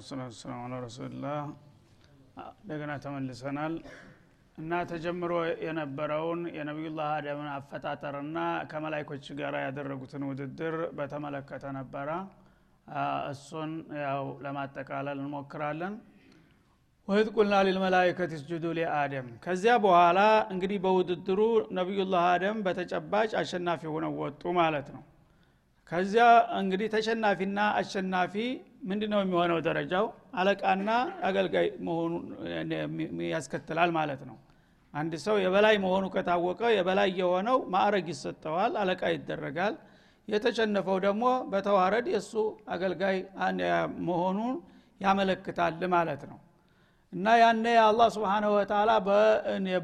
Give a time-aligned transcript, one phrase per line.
[0.00, 1.38] ሰላቱ ሰላም አላ ረሱልላህ
[2.54, 3.74] እንደገና ተመልሰናል።
[4.58, 5.32] እና ተጀምሮ
[5.64, 8.38] የነበረውን የነቢዩላህ አደምን አፈጣጠርና
[8.70, 12.08] ከመላይኮች ጋር ያደረጉትን ውድድር በተመለከተ ነበረ።
[13.32, 13.72] እሱን
[14.02, 15.94] ያው ለማጠቃለል እንሞክራለን።
[17.08, 20.20] ወይት ቁልና ሊልመላይከት ስጁዱ ሊአደም። ከዚያ በኋላ
[20.54, 21.40] እንግዲህ በውድድሩ
[21.78, 25.02] ነቢዩላህ አደም በተጨባጭ አሸናፊ ሆነው ወጡ ማለት ነው።
[25.90, 26.24] ከዚያ
[26.60, 28.34] እንግዲህ ተሸናፊና አሸናፊ
[28.80, 30.06] ምንድ ነው የሚሆነው ደረጃው?
[30.34, 30.90] አለቃና
[31.28, 32.12] አገልጋይ መሆኑ
[33.30, 34.36] ያስከትላል ማለት ነው።
[34.94, 39.74] አንድ ሰው የበላይ መሆኑ ከታወቀ የበላይ የሆነው ማዕረግ ይሰጠዋል አለቃ ይደረጋል።
[40.28, 42.32] የተሸነፈው ደግሞ በተዋረድ የእሱ
[42.68, 43.16] አገልጋይ
[44.06, 44.56] መሆኑን
[45.00, 46.38] ያመለክታል ማለት ነው።
[47.12, 48.90] እና ያነ አላህ ስብንሁ ወተላ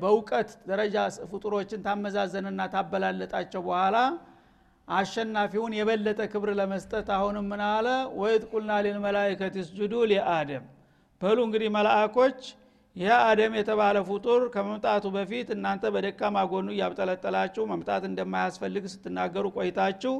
[0.02, 0.96] በእውቀት ደረጃ
[1.30, 3.96] ፍጡሮችን ታመዛዘንና ታበላለጣቸው በኋላ
[4.92, 7.86] አሸናፊውን የበለጠ ክብር ለመስጠት አሁንም ምን አለ?
[8.20, 10.64] ወይት ቁልና ሊልመላይከት ስጁዱ ሊአደም
[11.20, 12.38] በሉ እንግዲህ መላእኮች
[12.96, 20.14] ይህ አደም የተባለ ፍጡር ከመምጣቱ በፊት እናንተ በደካማ ጎኑ እያብጠለጠላችሁ መምጣት እንደማያስፈልግ ስትናገሩ ቆይታችሁ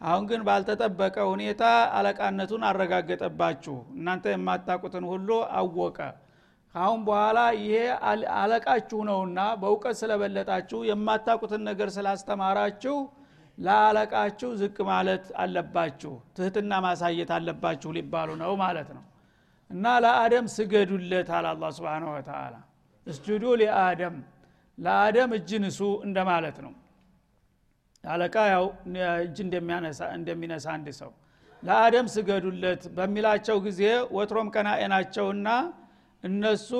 [0.00, 1.62] አሁን ግን ባልተጠበቀ ሁኔታ
[1.96, 5.98] አለቃነቱን አረጋገጠባችሁ። እናንተ የማታቁትን ሁሉ አወቀ።
[6.74, 7.74] ካሁን በኋላ ይሄ
[8.38, 12.96] አለቃችሁ ነውና በእውቀት ስለበለጣችሁ የማታቁትን ነገር ስላስተማራችሁ
[13.58, 19.04] ለአለቃችሁ ዝቅ ማለት አለባችሁ ትህትና ማሳየት አለባችሁ ሊባሉ ነው ማለት ነው።
[19.70, 22.54] እና ለአደም ስገዱለት አለ አላ ስብን ወተላ
[23.06, 24.16] እስጁዱ ሊአደም
[24.78, 26.72] ለአደም እጅ ንሱ እንደማለት ነው።
[28.04, 28.64] አለቃ ያው
[29.24, 29.36] እጅ
[30.16, 31.10] እንደሚነሳ አንድ ሰው
[31.62, 33.82] ለአደም ስገዱለት በሚላቸው ጊዜ
[34.16, 35.48] ወትሮም ቀናኤ ናቸውና
[36.24, 36.70] እነሱ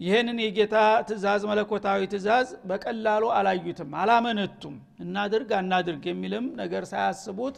[0.00, 0.76] ይህንን የጌታ
[1.08, 4.74] ትእዛዝ መለኮታዊ ትእዛዝ በቀላሉ አላዩትም አላመነቱም።
[5.04, 7.56] እናድርግ አናድርግ የሚልም ነገር ሳያስቡት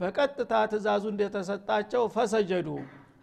[0.00, 2.68] በቀጥታ ትእዛዙ እንደተሰጣቸው ፈሰጀዱ።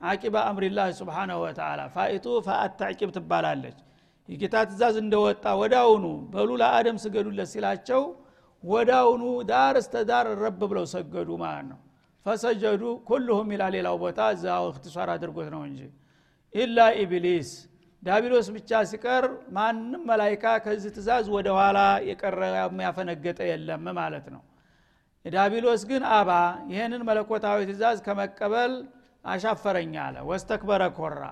[0.04, 3.78] አቂባ አምሪላህ ስብሓናሁ ወተላ ፋኢቱ ፈአት ታዕቂብ ትባላለች።
[4.30, 8.02] የጌታ ትእዛዝ እንደወጣ ወዳውኑ በሉ ለአደም ስገዱለት ሲላቸው
[8.64, 11.80] ወዳውኑ ዳር እስተ ዳር ረብ ብለው ሰገዱ ማለት ነው።
[12.26, 15.80] فسجدوا كلهم ይላል ሌላው ቦታ እዛው እክትሷር አድርጎት ነው እንጂ።
[16.54, 17.52] إلا إبليس
[18.04, 19.26] ዳቢሎስ ብቻ ሲቀር
[19.56, 22.40] ማንም መላይካ ከዚህ ትእዛዝ ወደ ኋላ የቀረ
[22.82, 24.42] ያፈነገጠ የለም ማለት ነው።
[25.26, 26.30] ዳቢሎስ ግን أبى
[26.72, 28.74] ይህንን መለኮታዊ ትእዛዝ ከመቀበል
[29.26, 31.24] አሻፈረኝ አለ። واستكبر ኮራ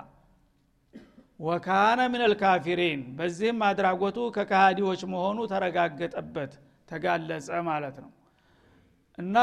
[1.40, 6.52] وكان من الكافرين በዚህም አድራጎቱ ከካሃዲዎች መሆኑ ተረጋገጠበት
[6.90, 8.10] ተጋለጸ ማለት ነው።
[9.18, 9.38] እና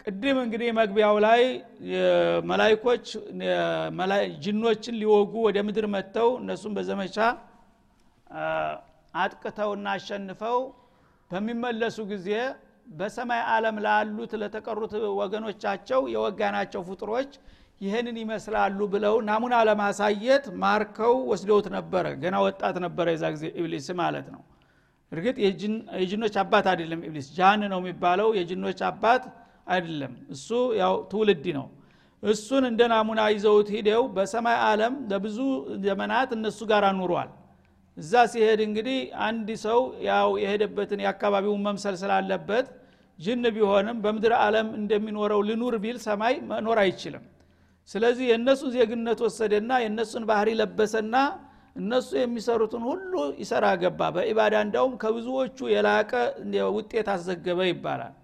[0.00, 1.42] ቅድም እንግዲህ መግቢያው ላይ
[2.50, 3.06] መላይኮች
[4.44, 7.16] ጅኖችን ሊወጉ ወደ ምድር መጥተው እነሱም በዘመቻ
[9.14, 10.58] አጥቅተውና አሸንፈው
[11.30, 12.28] በሚመለሱ ጊዜ
[12.92, 17.32] በሰማይ ዓለም ላሉት ለተቀሩት ወገኖቻቸው የወጋናቸው ፍጡሮች
[17.80, 24.26] ይህንን ይመስላሉ ብለው ናሙና ለማሳየት ማርከው ወስደውት ነበረ። ገና ወጣት ነበረ የዛ ጊዜ ኢብሊስ ማለት
[24.34, 24.42] ነው።
[25.12, 25.36] እርግጥ
[26.00, 29.22] የጅኖች አባት አይደለም ኢብሊስ ጃን ነው የሚባለው የጅኖች አባት
[29.70, 30.48] አይደለም። እሱ
[30.80, 31.66] ያው ትውልድ ነው።
[32.22, 35.38] እሱን እንደ ናሙና ይዘውት ሂደው በሰማይ ዓለም ለብዙ
[35.84, 37.30] ዘመናት እነሱ ጋር ኑሯል።
[37.96, 42.66] እዛ ሲሄድ እንግዲህ አንድ ሰው ያው የሄደበትን የአካባቢውን መምሰል ስላለበት
[43.18, 47.24] ጅን ቢሆንም በምድር ዓለም እንደሚኖረው ልኑር ቢል ሰማይ መኖር አይችልም።
[47.88, 51.14] ስለዚህ የእነሱን ዜግነት ወሰደና የእነሱን ባህሪ ለበሰና
[51.76, 56.12] እነሱ የሚሰሩትን ሁሉ ይሰራ ገባ። በኢባዳ እንዳውም ከብዙዎቹ የላቀ
[56.76, 58.14] ውጤት አስዘገበ ይባላል።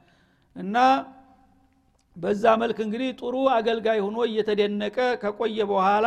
[0.57, 0.77] እና
[2.17, 6.07] በዛ መልክ እንግዲህ ጥሩ አገልጋይ ሆኖ እየተደነቀ ከቆየ በኋላ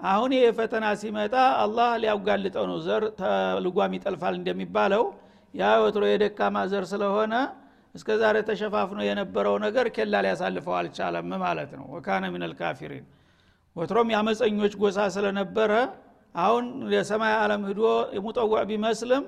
[0.00, 5.04] አሁን ይህ ፈተና ሲመጣ አላህ ሊያጋልጠው ነው። ዘር ተልጓም ይጠልፋል እንደሚባለው
[5.54, 7.34] ያ ወትሮ የደካማ ዘር ስለሆነ
[7.94, 13.04] እስከ ዛሬ ተሸፋፍኖ የነበረው ነገር ኬላ ሊያሳልፈው አልቻለም ማለት ነው። ወካነ ምን አልካፊሪን
[13.76, 15.72] ወትሮም የአመፀኞች ጎሳ ስለነበረ
[16.34, 16.64] አሁን
[16.94, 17.82] የሰማይ ዓለም ሂዶ
[18.16, 19.24] የሙጠዋዕ ቢመስልም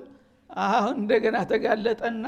[0.65, 2.25] አሁን እንደገና ተጋለጠና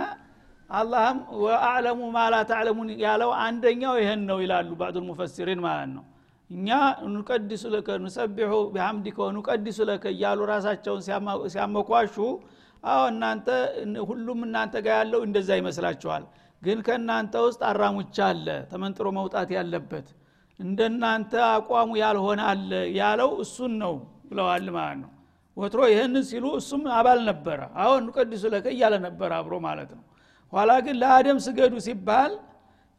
[0.69, 6.05] አላህም ወአዕለሙ ማላ ተዕለሙን ያለው አንደኛው ይህን ነው ይላሉ ባዕዱ ሙፈሲሪን ማለት ነው።
[6.49, 6.67] እኛ
[7.13, 11.01] ኑቀዲሱ ለከ ኑሰቢሑ ቢሐምዲከ ወኑቀዲሱ ለከ እያሉ ራሳቸውን
[11.53, 12.15] ሲያመኳሹ
[12.83, 13.47] አዎ እናንተ
[14.09, 16.25] ሁሉም እናንተ ጋር ያለው እንደዛ ይመስላችኋል።
[16.61, 20.07] ግን ከእናንተ ውስጥ አራሙቻ አለ ተመንጥሮ መውጣት ያለበት።
[20.59, 23.93] እንደናንተ አቋሙ ያልሆነ አለ ያለው እሱን ነው
[24.29, 25.11] ብለዋል ማለት ነው።
[25.57, 30.03] ወትሮ ይህንን ሲሉ እሱም አባል ነበረ። አሁን ኑቀዲሱ ለከ እያለ ነበረ አብሮ ማለት ነው
[30.53, 32.33] ኋላ ግን ለአደም ስገዱ ሲባል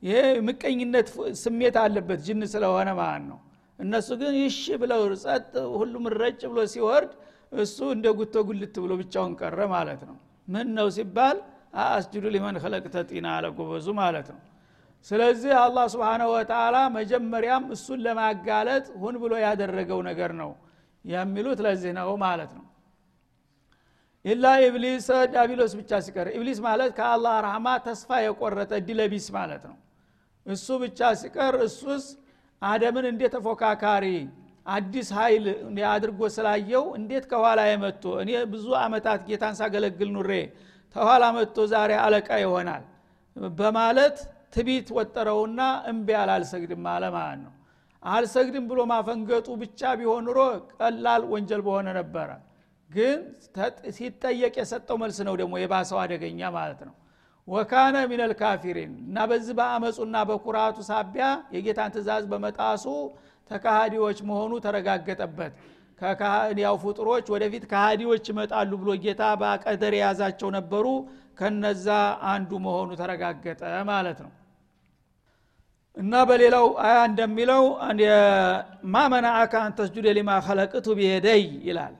[0.03, 0.17] ይሄ
[0.49, 1.09] ምቀኝነት
[1.43, 3.39] ስሜት አለበት ጅን ስለሆነ ማለት ነው።
[3.79, 7.11] እነሱ ግን ይሽ ብለው ጸጥ ሁሉም ረጭ ብሎ ሲወርድ
[7.57, 10.17] እሱ እንደ ጉቶ ጉልት ብሎ ብቻውን ቀረ ማለት ነው።
[10.49, 11.37] ምን ነው ሲባል
[11.85, 14.41] አስጅዱ ሊመን ከለቅተ ጢና አለ ጎበዙ ማለት ነው።
[15.07, 20.51] ስለዚህ አላህ سبحانه وتعالى መጀመሪያም እሱን ለማጋለጥ ሆን ብሎ ያደረገው ነገር ነው
[21.05, 22.65] የሚሉት ለዚህ ነው ማለት ነው
[24.29, 29.77] إلا إبليس ዳቢሎስ ብቻ ሲቀር ኢብሊስ ማለት ከአላህ رحمة ተስፋ የቆረጠ ዲለቢስ ማለት ነው።
[30.47, 32.05] እሱ ብቻ ሲቀር እሱስ
[32.63, 34.07] አደምን እንደ ተፎካካሪ
[34.67, 35.45] አዲስ ኃይል
[35.91, 40.33] አድርጎ ስላየው እንዴት ከኋላዬ መጥቶ እኔ ብዙ አመታት ጌታን ሳገለግል ኖሬ
[40.97, 42.83] ተኋላ መጥቶ ዛሬ አለቃ ይሆናል
[43.57, 44.17] በማለት
[44.55, 45.61] ትቢት ወጠረውና
[45.91, 47.53] እምቢ አላልሰግድም አለ ማለት ነው።
[48.03, 50.39] አልሰግድም ብሎ ማፈንገጡ ብቻ ቢሆን ኑሮ
[50.77, 52.29] ቀላል ወንጀል በሆነ ነበረ
[52.91, 53.19] ግን
[53.97, 56.95] ሲጠየቅ የሰጠው መልስ ነው ደግሞ የባሰው አደገኛ ማለት ነው።
[57.49, 62.85] ወካነ ሚነል ካፊሪን እና በዚህ በአመፁና በኩራቱ ሳቢያ የጌታን ትእዛዝ በመጣሱ
[63.51, 65.53] ተካሃዲዎች መሆኑ ተረጋገጠበት።
[66.01, 70.87] ከካህዲያው ፍጡሮች ወደፊት ካሃዲዎች ይመጣሉ ብሎ ጌታ በቀደር የያዛቸው ነበሩ።
[71.39, 71.87] ከነዛ
[72.31, 74.33] አንዱ መሆኑ ተረጋገጠ ማለት ነው።
[75.97, 77.63] እና በሌላው አያ እንደሚለው
[78.93, 81.95] ማ መናአከ አንተስጁደ ሊማ ከለቅቱ ቢየደይ ይላል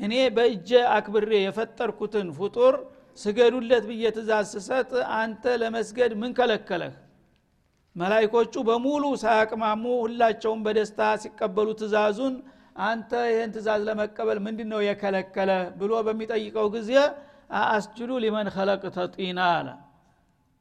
[0.00, 2.74] እኔ በእጀ አክብሬ የፈጠርኩትን ፍጡር
[3.18, 6.94] ስገዱለት ብዬ ትእዛዝ ስሰጥ አንተ ለመስገድ ምን ከለከለህ?
[7.96, 12.34] መላይኮቹ በሙሉ ሳያቅማሙ ሁላቸውም በደስታ ሲቀበሉ ትእዛዙን
[12.84, 15.50] አንተ ይህን ትእዛዝ ለመቀበል ምንድ ነው የከለከለ
[15.80, 16.90] ብሎ በሚጠይቀው ጊዜ
[17.66, 19.68] አስጅዱ ሊመን ከለቅተ ጢና አለ።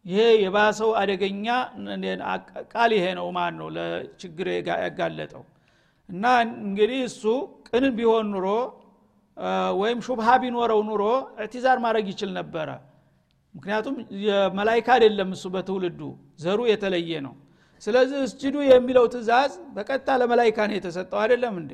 [0.06, 1.48] ይሄ የባሰው አደገኛ
[2.74, 4.48] ቃል ይሄ ነው ማን ነው ለችግር
[4.84, 5.44] ያጋለጠው?
[6.10, 6.24] እና
[6.60, 7.24] እንግዲህ እሱ
[7.70, 8.48] ቅን ቢሆን ኑሮ
[9.80, 11.04] ወይም ሹብሃ ቢኖረው ኑሮ
[11.38, 12.70] እዕቲዛር ማድረግ ይችል ነበረ።
[13.56, 13.96] ምክንያቱም
[14.58, 16.02] መላይካ አይደለም እሱ በትውልዱ
[16.44, 17.34] ዘሩ የተለየ ነው።
[17.84, 21.72] ስለዚህ እስጅዱ የሚለው ትእዛዝ በቀጥታ ለመላይካ ነው የተሰጠው። አይደለም እንዴ?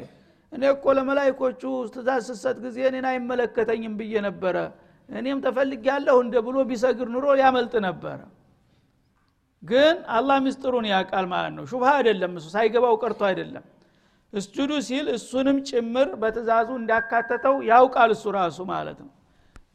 [0.53, 1.61] እኔ እኮ ለመላይኮቹ
[1.93, 4.55] ትእዛዝ ስሰጥ ጊዜ እኔን አይመለከተኝም ብዬ ነበረ።
[5.09, 8.19] እኔም ተፈልግ ያለሁ እንደ ብሎ ቢሰግር ኑሮ ሊያመልጥ ነበረ።
[9.63, 13.65] ግን አላህ ምስጥሩን ያውቃል ማለት ነው። ሹብሃ አይደለም እሱ። ሳይገባው ቀርቶ አይደለም
[14.35, 19.11] እስጁዱ ሲል እሱንም ጭምር በትእዛዙ እንዳካተተው ያውቃል እሱ ራሱ ማለት ነው።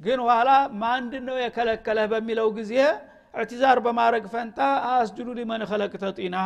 [0.00, 0.50] ግን ኋላ
[0.82, 2.74] ማንድን ነው የከለከለህ በሚለው ጊዜ
[3.34, 4.60] እዕትዛር በማድረግ ፈንታ
[4.92, 6.36] አስጁዱ ሊመን ከለቅተ ጢና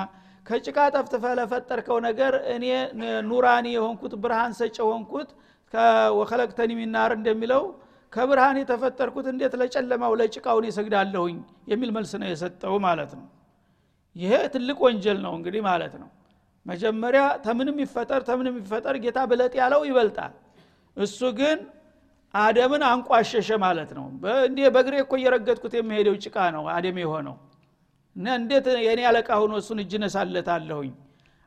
[0.46, 2.64] ከጭቃ ጠፍጥፈ ለፈጠርከው ነገር እኔ
[3.28, 5.31] ኑራኒ የሆንኩት ብርሃን ሰጭ የሆንኩት
[6.19, 7.62] ወከለቅተኒ ሚናር እንደሚለው
[8.12, 11.37] ከብርሃን የተፈጠርኩት እንዴት ለጨለማው ለጭቃውን ይሰግዳለሁኝ
[11.70, 13.25] የሚል መልስ ነው የሰጠው ማለት ነው።
[14.17, 16.10] ይሄ ትልቅ ወንጀል ነው እንግዲህ ማለት ነው
[16.66, 20.32] መጀመሪያ ተምንም ይፈጠር ተምንም ይፈጠር ጌታ ብለጥ ያለው ይበልጣል።
[20.96, 21.58] እሱ ግን
[22.34, 24.05] አደምን አንቋሸሸ ማለት ነው።
[24.46, 27.37] እንዴ በእግሬ እኮ እየረገጥኩት የሚሄደው ጭቃ ነው አደም የሆነው።
[28.16, 30.93] እና እንዴት የእኔ አለቃ ሆኖ እሱን እጅ ነሳለታለሁኝ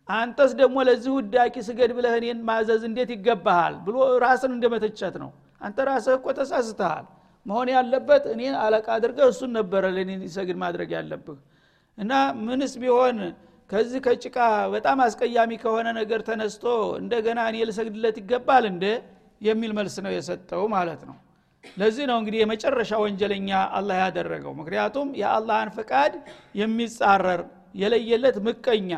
[0.09, 3.73] አንተስ ደግሞ ለዚህ ውዳቂ ስገድ ብለህ እኔን ማዘዝ እንዴት ይገባሃል?
[3.85, 5.31] ብሎ ራስን እንደመተቸት ነው።
[5.61, 7.05] አንተ ራስህ እኮ ተሳስተሃል።
[7.45, 11.37] መሆን ያለበት እኔ አለቃ አድርገህ እሱን ነበረ ለእኔ ሰግድ ማድረግ ያለብህ።
[11.97, 12.11] እና
[12.45, 13.17] ምንስ ቢሆን
[13.69, 14.37] ከዚህ ከጭቃ
[14.73, 16.65] በጣም አስቀያሚ ከሆነ ነገር ተነስቶ
[16.99, 18.85] እንደገና እኔ ልሰግድለት ይገባል እንደ
[19.41, 21.15] የሚል መልስ ነው የሰጠው ማለት ነው።
[21.77, 26.13] ለዚህ ነው እንግዲህ የመጨረሻ ወንጀለኛ አላህ ያደረገው። ምክንያቱም የአላህን ፍቃድ
[26.61, 27.41] የሚጻረር
[27.75, 28.91] የለየለት ምቀኛ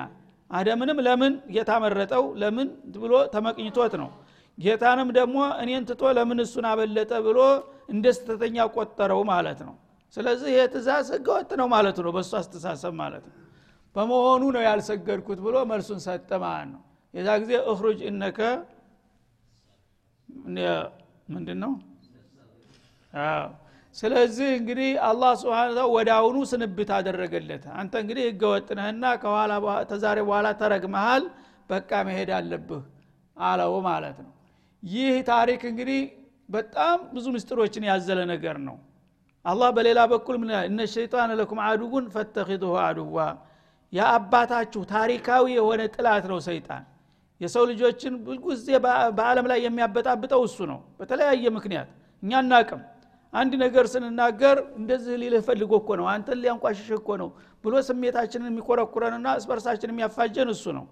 [0.50, 2.24] አደምንም ለምን ጌታ መረጠው?
[2.42, 4.10] ለምን ብሎ ተመቅኝቶት ነው።
[4.58, 7.40] ጌታንም ደግሞ እኔን ትቶ ለምን እሱን አበለጠ ብሎ
[7.90, 9.76] እንደ ስተተኛ ቆጠረው ማለት ነው።
[10.18, 13.36] ስለዚህ ይህ ትእዛዝ ህገወጥ ነው ማለት ነው በእሱ አስተሳሰብ ማለት ነው
[13.96, 16.82] በመሆኑ ነው ያልሰገድኩት ብሎ መልሱን ሰጠ ማለት ነው።
[17.14, 18.40] የዛ ጊዜ እኽሩጅ እነከ
[21.28, 21.72] ምንድን ነው
[23.96, 29.54] ስለዚህ እንግዲህ አላህ ስብን ወደ አሁኑ ስንብት አደረገለት። አንተ እንግዲህ ህገወጥነህና ከኋላ
[29.90, 31.24] ተዛሬ በኋላ ተረግመሃል
[31.70, 32.84] በቃ መሄድ አለብህ
[33.38, 34.32] አለው ማለት ነው።
[34.84, 36.02] ይህ ታሪክ እንግዲህ
[36.50, 38.78] በጣም ብዙ ምስጢሮችን ያዘለ ነገር ነው።
[39.46, 43.18] አላህ በሌላ በኩል ምን እነ ሸይጣን ለኩም አዱጉን ፈተኪዙሁ አዱዋ
[43.94, 46.84] የአባታችሁ ታሪካዊ የሆነ ጥላት ነው ሰይጣን።
[47.42, 48.14] የሰው ልጆችን
[48.46, 48.66] ብዙ
[49.18, 51.90] በአለም ላይ የሚያበጣብጠው እሱ ነው። በተለያየ ምክንያት
[52.24, 52.82] እኛ እናቅም
[53.34, 57.30] አንድ ነገር ስንናገር እንደዚህ ሊልህ ፈልጎ እኮ ነው አንተን ሊያንቋሽሽ እኮ ነው
[57.64, 60.86] ብሎ ስሜታችንን የሚኮረኩረንና እስበርሳችን የሚያፋጀን እሱ ነው።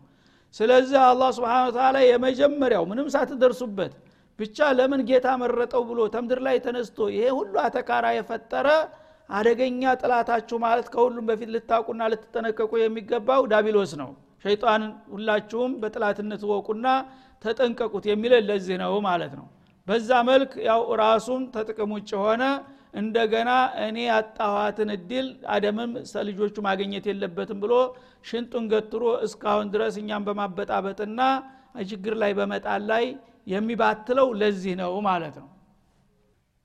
[0.56, 3.94] ስለዚህ አላህ ስብን ታላ የመጀመሪያው ምንም ሳትደርሱበት
[4.39, 8.68] ብቻ ለምን ጌታ መረጠው ብሎ ተምድር ላይ ተነስቶ ይሄ ሁሉ አተካራ የፈጠረ
[9.30, 14.10] አደገኛ ጥላታችሁ ማለት ከሁሉም በፊት ልታቁና ልትጠነቀቁ የሚገባው ዳቢሎስ ነው።
[14.46, 16.88] ሸይጣን ሁላችሁም በጥላትነት ወቁና
[17.42, 19.46] ተጠንቀቁት የሚለን ለዚህ ነው ማለት ነው።
[19.88, 22.44] በዛ መልክ ያው ራሱም ተጥቅም ውጭ ሆነ።
[23.00, 23.50] እንደገና
[23.86, 25.92] እኔ ያጣኋትን እድል አደምም
[26.28, 27.74] ልጆቹ ማግኘት የለበትም ብሎ
[28.30, 31.20] ሽንጡን ገትሮ እስካሁን ድረስ እኛም በማበጣበጥና
[31.90, 33.06] ችግር ላይ በመጣል ላይ
[33.48, 35.48] የሚባትለው ለዚህ ነው ማለት ነው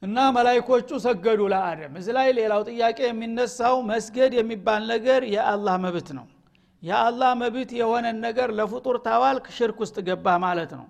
[0.02, 6.26] እና መላይኮቹ ሰገዱ ለአደም። እዚህ ላይ ሌላው ጥያቄ የሚነሳው መስገድ የሚባል ነገር የአላህ መብት ነው።
[6.82, 10.86] የአላህ መብት የሆነን ነገር ለፍጡር ታዋልክ ሽርክ ውስጥ ገባ ማለት ነው።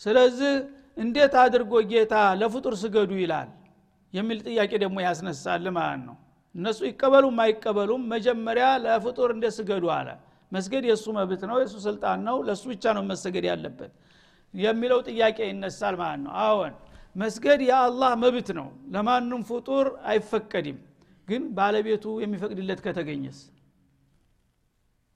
[0.00, 0.52] ስለዚህ
[0.96, 3.48] እንዴት አድርጎ ጌታ ለፍጡር ስገዱ ይላል
[4.14, 6.16] የሚል ጥያቄ ደግሞ ያስነሳል ማለት ነው።
[6.54, 10.08] እነሱ ይቀበሉም አይቀበሉም መጀመሪያ ለፍጡር እንደ ስገዱ አለ።
[10.52, 13.92] መስገድ የእሱ መብት ነው የእሱ ስልጣን ነው ለእሱ ብቻ ነው መሰገድ ያለበት
[14.54, 16.74] የሚለው ጥያቄ ይነሳል ማለት ነው። አዎን
[17.18, 20.78] መስገድ የአላህ መብት ነው። ለማንም ፍጡር አይፈቀድም።
[21.28, 23.38] ግን ባለቤቱ የሚፈቅድለት ከተገኘስ?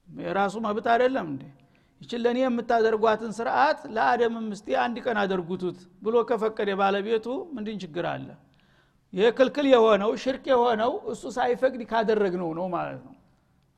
[0.09, 1.43] የራሱ መብት አይደለም እንዴ?
[2.01, 8.29] ይችን ለእኔ የምታደርጓትን ስርዓት ለአደምም እስቲ አንድ ቀን አደርጉቱት ብሎ ከፈቀደ ባለቤቱ ምንድን ችግር አለ?
[9.13, 13.15] ይህ ክልክል የሆነው ሽርክ የሆነው እሱ ሳይፈቅድ ካደረግነው ነው ማለት ነው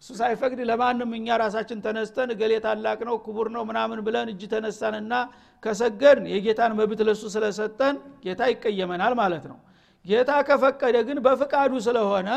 [0.05, 5.13] እሱ ሳይፈቅድ ለማንም እኛ ራሳችን ተነስተን እገሌ ታላቅ ነው ክቡር ነው ምናምን ብለን እጅ ተነሳንና
[5.63, 7.95] ከሰገድን የጌታን መብት ለሱ ስለሰጠን
[8.25, 9.59] ጌታ ይቀየመናል ማለት ነው።
[10.05, 12.29] ጌታ ከፈቀደ ግን በፍቃዱ ስለሆነ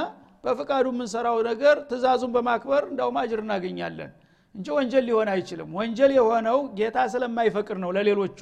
[0.43, 4.11] በፍቃዱ የምንሰራው ነገር ትእዛዙን በማክበር እንዳውም አጅር እናገኛለን
[4.55, 8.39] እንጂ ወንጀል ሊሆን አይችልም። ወንጀል የሆነው ጌታ ስለማይፈቅድ ነው ለሌሎቹ።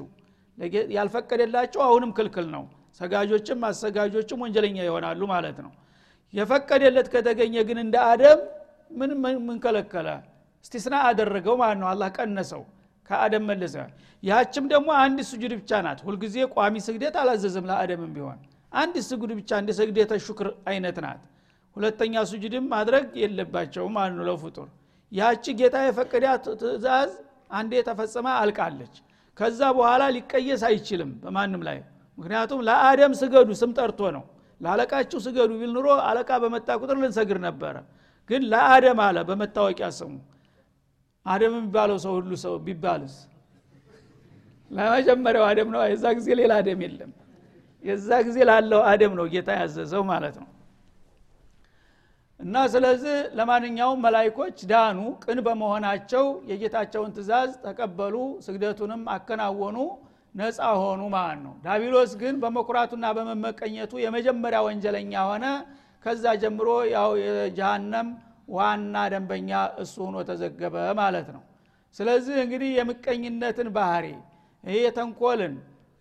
[0.95, 2.65] ያልፈቀደላቸው አሁንም ክልክል ነው።
[2.99, 5.71] ሰጋጆችም አሰጋጆችም ወንጀለኛ ይሆናሉ ማለት ነው።
[6.33, 8.39] የፈቀደለት ከተገኘ ግን እንደ አደም
[8.91, 9.11] ምን
[9.47, 10.07] ምን ከለከለ?
[10.65, 12.61] እስቲስና አደረገው ማለት ነው። አላህ ቀነሰው
[13.09, 13.75] ከአደም መለሰ።
[14.23, 18.39] ያችም ደግሞ አንድ ስጁድ ብቻ ናት። ሁልጊዜ ቋሚ ስግደት አላዘዘም ለአደምም ቢሆን።
[18.73, 21.21] አንድ ስጉድ ብቻ እንደ ስግደተ ሹክር አይነት ናት።
[21.75, 24.67] ሁለተኛ ሱጁድም ማድረግ የለባቸውም ማለት ነው ለፍጡር።
[25.11, 27.11] ያቺ ጌታ የፈቀዳ ትእዛዝ
[27.51, 28.95] አንዴ ተፈጽማ አልቃለች።
[29.37, 31.77] ከዛ በኋላ ሊቀየስ አይችልም በማንም ላይ።
[32.17, 34.23] ምክንያቱም ለአደም ስገዱ ስም ጠርቶ ነው።
[34.61, 37.75] ለአለቃችሁ ስገዱ ቢል ኑሮ አለቃ በመጣ ቁጥር ልንሰግድ ነበረ
[38.29, 40.13] ግን ለአደም አለ በመታወቂያ ስሙ።
[41.25, 43.15] አደም የሚባለው ሰው ሁሉ ሰው ቢባልስ?
[44.71, 47.11] ለመጀመሪያው አደም ነው። የዛ ጊዜ ሌላ አደም የለም።
[47.83, 50.49] የዛ ጊዜ ላለው አደም ነው ጌታ ያዘዘው ማለት ነው።
[52.39, 58.15] እና ስለዚህ ለማንኛውም መላይኮች ዳኑ ቅን በመሆናቸው የጌታቸውን ትእዛዝ ተቀበሉ
[58.45, 59.77] ስግደቱንም አከናወኑ
[60.35, 65.45] ነፃ ሆኑ ማለት ነው። ዳቢሎስ ግን በመኩራቱና በመመቀኘቱ የመጀመሪያ ወንጀለኛ ሆነ
[66.05, 68.07] ከዛ ጀምሮ ያው የጀሃነም
[68.55, 69.51] ዋና ደንበኛ
[69.83, 71.43] እሱ ሆኖ ተዘገበ ማለት ነው።
[71.95, 74.05] ስለዚህ እንግዲህ የምቀኝነትን ባህሪ
[74.63, 75.53] ይህ የተንኮልን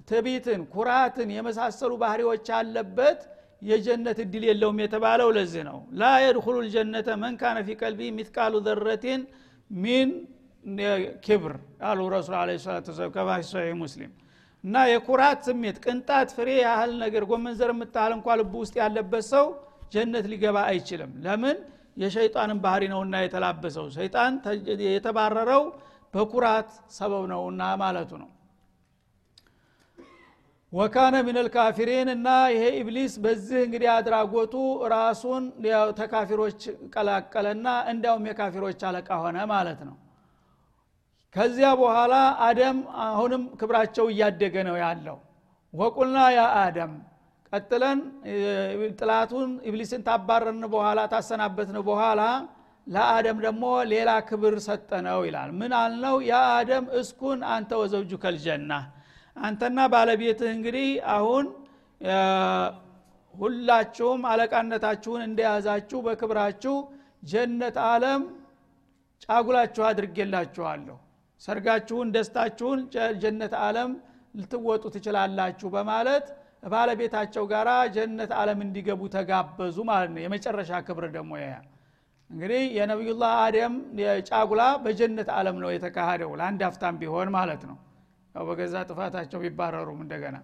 [0.08, 3.20] ትቢትን ኩራትን የመሳሰሉ ባህሪዎች አለበት
[3.62, 9.22] የጀነት እድል የለውም የተባለው ለዚህ ነው። ላ የድኩሉ ልጀነተ መን ካነ ፊ ቀልቢ ሚትቃሉ ዘረቲን
[9.70, 10.10] من
[11.26, 11.54] كبر
[11.88, 13.42] አሉ ረሱል عليه الصلاة كما في
[13.80, 14.12] مسلم።
[14.64, 19.46] እና የኩራት ስሜት ቅንጣት ፍሬ ያህል ነገር ጎመንዘር የምታህል እንኳ ልቡ ውስጥ ያለበት ሰው
[19.94, 21.56] ጀነት ሊገባ አይችልም። ለምን?
[22.02, 24.32] የሸይጣንን ባህሪ ነውና የተላበሰው። ሰይጣን
[24.88, 25.62] የተባረረው
[26.14, 28.30] በኩራት ሰበብ ነውና ማለቱ ነው።
[30.72, 34.54] وكان من الكافرين እና ይሄ ኢብሊስ በዚህ እንግዲህ አድራጎቱ
[34.94, 35.44] ራሱን
[35.98, 36.60] ተካፊሮች
[36.94, 39.96] ቀላቀለና እንዲያውም የካፊሮች አለቃ ሆነ ማለት ነው።
[41.36, 42.14] ከዚያ በኋላ
[42.46, 45.18] አደም አሁንም ክብራቸው እያደገ ነው ያለው።
[45.74, 46.92] ወቁልና ያ አደም
[47.54, 47.98] ቀጥለን
[48.98, 52.22] ጥላቱን ኢብሊስን ታባረርን በኋላ ታሰናበትን በኋላ
[52.86, 56.16] ለአደም ደግሞ ሌላ ክብር ሰጠነው ይላል። ምን አልነው?
[56.24, 56.34] ያ
[57.00, 58.72] እስኩን አንተ ወዘውጁ ከልጀና
[59.36, 61.46] አንተና ባለቤትህ እንግዲህ አሁን
[63.34, 66.74] ሁላችሁም አለቃነታችሁን እንደያዛችሁ በክብራችሁ
[67.30, 68.22] ጀነት አለም
[69.24, 70.96] ጫጉላችሁ አድርጌላችኋለሁ።
[71.42, 72.80] ሰርጋችሁን ደስታችሁን
[73.22, 73.90] ጀነት አለም
[74.34, 76.26] ልትወጡ ትችላላችሁ በማለት
[76.64, 81.54] ባለቤታቸው ጋር ጀነት አለም እንዲገቡ ተጋበዙ ማለት ነው። የመጨረሻ ክብር ደግሞ ያ
[82.30, 83.74] እንግዲህ የነቢዩላህ አደም
[84.28, 87.76] ጫጉላ በጀነት አለም ነው የተካሄደው። ለአንድ አፍታም ቢሆን ማለት ነው።
[88.34, 90.36] ያው በገዛ ጥፋታቸው ቢባረሩም እንደገና።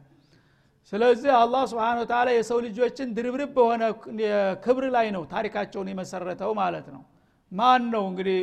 [0.92, 3.82] ስለዚህ አላህ ስብን ተላ የሰው ልጆችን ድርብርብ በሆነ
[4.64, 7.02] ክብር ላይ ነው ታሪካቸውን የመሰረተው ማለት ነው።
[7.52, 8.38] ማን ነው እንግዲህ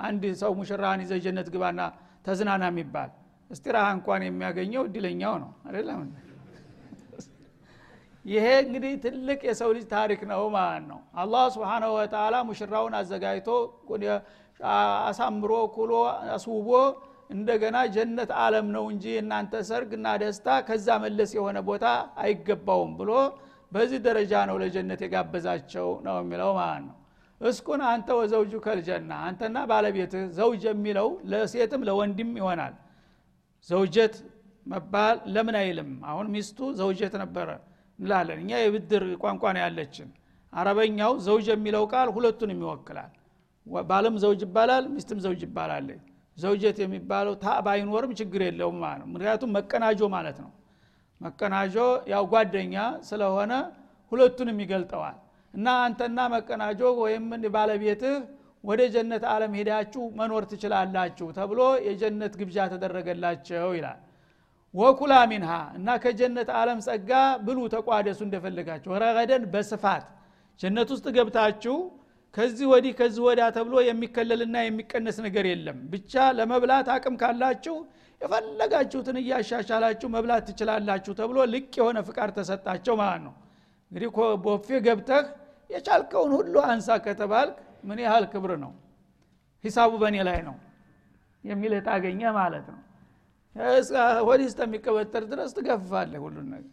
[0.00, 1.80] አንድ ሰው ሙሽራህን ይዘ ጀነት ግባና
[2.26, 3.10] ተዝናና የሚባል?
[3.50, 6.00] እስቲራሃ እንኳን የሚያገኘው እድለኛው ነው። አይደለም
[8.24, 13.48] ይሄ እንግዲህ ትልቅ የሰው ልጅ ታሪክ ነው ማለት ነው። አላህ ስብሓንሁ ወተላ ሙሽራውን አዘጋጅቶ
[15.06, 15.92] አሳምሮ ኩሎ
[16.34, 16.68] አስውቦ
[17.30, 21.84] እንደገና ጀነት አለም ነው እንጂ እናንተ ሰርግ እና ደስታ ከዛ መለስ የሆነ ቦታ
[22.24, 23.10] አይገባውም ብሎ
[23.72, 26.96] በዚህ ደረጃ ነው ለጀነት የጋበዛቸው ነው የሚለው ማለት ነው።
[27.40, 32.74] እስኩን አንተ ወዘውጁ ከልጀና አንተና ባለቤትህ ዘውጅ የሚለው ለሴትም ለወንድም ይሆናል።
[33.68, 34.14] ዘውጀት
[34.66, 35.90] መባል ለምን አይልም?
[36.10, 37.48] አሁን ሚስቱ ዘውጀት ነበረ
[37.98, 40.08] እንላለን። እኛ የብድር ቋንቋ ነው ያለችን።
[40.52, 43.12] አረበኛው ዘውጅ የሚለው ቃል ሁለቱንም ይወክላል።
[43.86, 45.86] ባልም ዘውጅ ይባላል ሚስትም ዘውጅ ይባላል።
[46.38, 50.50] ዘውጀት የሚባለው ታ ባይኖርም ችግር የለውም ማለት ነው። ምክንያቱም መቀናጆ ማለት ነው።
[51.20, 51.74] መቀናጆ
[52.12, 52.76] ያው ጓደኛ
[53.08, 53.52] ስለሆነ
[54.12, 55.16] ሁለቱንም ይገልጠዋል።
[55.54, 57.24] እና አንተና መቀናጆ ወይም
[57.56, 58.16] ባለቤትህ
[58.64, 64.00] ወደ ጀነት አለም ሄዳችሁ መኖር ትችላላችሁ ተብሎ የጀነት ግብዣ ተደረገላቸው ይላል
[64.74, 67.10] ወኩላ ሚንሃ እና ከጀነት አለም ጸጋ
[67.46, 70.04] ብሉ ተቋደሱ እንደፈለጋችሁ። ረገደን በስፋት
[70.60, 71.76] ጀነት ውስጥ ገብታችሁ
[72.34, 77.76] ከዚህ ወዲህ ከዚህ ወዲያ ተብሎ የሚከለልና የሚቀነስ ነገር የለም። ብቻ ለመብላት አቅም ካላችሁ
[78.20, 83.34] የፈለጋችሁትን እያሻሻላችሁ መብላት ትችላላችሁ ተብሎ ልቅ የሆነ ፍቃድ ተሰጣቸው ማለት ነው።
[83.92, 84.10] እንግዲህ
[84.44, 85.26] ቦፌ ገብተህ
[85.70, 88.72] የቻልከውን ሁሉ አንሳ ከተባልክ ምን ያህል ክብር ነው?
[89.64, 90.56] ሂሳቡ በእኔ ላይ ነው
[91.44, 92.80] የሚል ታገኘ ማለት ነው
[94.26, 96.70] ወዲህ እስከሚቀበጠር ድረስ ትገፍፋለህ ሁሉን ነገር።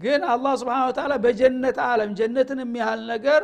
[0.00, 3.42] ግን አላህ ስብን ታላ በጀነት አለም ጀነትን የሚያህል ነገር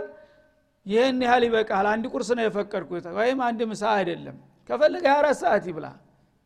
[0.87, 4.37] ይህን ያህል ይበቃል አንድ ቁርስ ነው የፈቀድኩት ወይም አንድ ምሳ አይደለም።
[4.69, 5.87] ከፈለገ አራት ሰዓት ይብላ።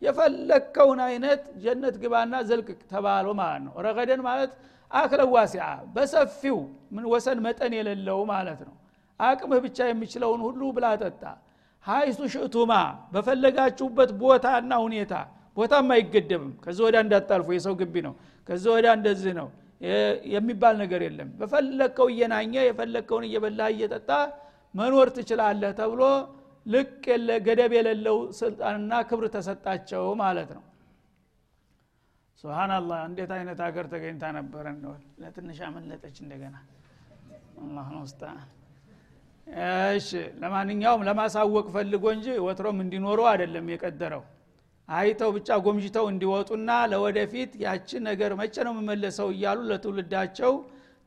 [0.03, 4.53] የፈለግከውን አይነት ጀነት ግባና ዘልቅ ተባሉ ማለት ነው። ረገደን ማለት
[4.91, 6.59] አክለ ዋሲዓ በሰፊው
[6.95, 8.75] ምን ወሰን መጠን የሌለው ማለት ነው።
[9.21, 11.23] አቅምህ ብቻ የሚችለውን ሁሉ ብላ ጠጣ።
[11.85, 12.73] ሀይሱ ሽእቱማ
[13.15, 15.13] በፈለጋችሁበት ቦታና ሁኔታ
[15.57, 18.15] ቦታም አይገደብም። ከዚህ ወዲያ እንዳታልፉ የሰው ግቢ ነው።
[18.49, 19.49] ከዚህ ወዲያ እንደዚህ ነው።
[20.33, 24.11] የሚባል ነገር የለም። በፈለግከው እየናኘ የፈለግከውን እየበላ እየጠጣ
[24.75, 26.03] መኖር ትችላለህ ተብሎ
[26.67, 26.91] ልቅ
[27.47, 30.65] ገደብ የሌለው ስልጣንና ክብር ተሰጣቸው ማለት ነው።
[32.45, 36.57] ሱብሃናላህ እንዴት አይነት ሀገር ተገኝታ ነበረ እንደሆን ለትንሽ አመለጠች እንደገና።
[39.95, 40.11] እሺ
[40.43, 44.23] ለማንኛውም ለማሳወቅ ፈልጎ እንጂ ወትሮም እንዲኖሩ አይደለም የቀደረው
[44.91, 50.53] አይተው ብቻ ጎምጅተው እንዲወጡና ለወደፊት ያችን ነገር መቼ ነው የምመለሰው እያሉ ለትውልዳቸው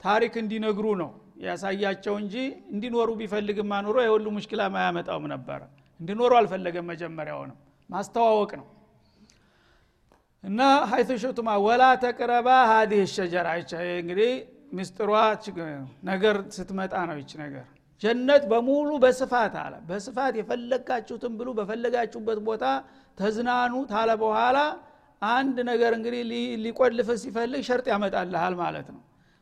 [0.04, 1.10] ታሪክ እንዲነግሩ ነው
[1.44, 2.36] ያሳያቸው እንጂ
[2.74, 5.62] እንዲኖሩ ቢፈልግማ ኑሮ የሁሉ ሙሽኪላ ማያመጣውም ነበረ
[6.00, 7.58] እንዲኖሩ አልፈለገም መጀመሪያውንም።
[7.90, 8.68] ማስተዋወቅ ነው።
[10.44, 13.48] እና ሀይቱ ሽቱማ ወላ ተቅረባ ሀዲህ ሸጀራ።
[14.00, 14.32] እንግዲህ
[14.78, 15.12] ምስጥሯ
[16.06, 17.66] ነገር ስትመጣ ነው ይች ነገር
[18.02, 22.64] ጀነት በሙሉ በስፋት አለ። በስፋት የፈለጋችሁትን ብሉ በፈለጋችሁበት ቦታ
[23.18, 24.58] ተዝናኑ ታለ በኋላ
[25.22, 26.24] አንድ ነገር እንግዲህ
[26.64, 29.02] ሊቆልፍ ሲፈልግ ሸርጥ ያመጣልሃል ማለት ነው።